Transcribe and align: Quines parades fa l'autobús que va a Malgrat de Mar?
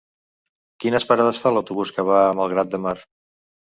Quines 0.85 1.05
parades 1.11 1.43
fa 1.45 1.53
l'autobús 1.59 1.95
que 2.01 2.09
va 2.11 2.19
a 2.25 2.35
Malgrat 2.43 2.77
de 2.77 2.85
Mar? 2.89 3.01